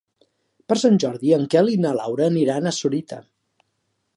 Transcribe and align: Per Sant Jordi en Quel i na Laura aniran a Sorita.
Per 0.71 0.77
Sant 0.83 0.95
Jordi 1.03 1.35
en 1.37 1.45
Quel 1.55 1.69
i 1.73 1.77
na 1.83 1.91
Laura 1.99 2.25
aniran 2.31 2.67
a 2.71 2.75
Sorita. 2.79 3.21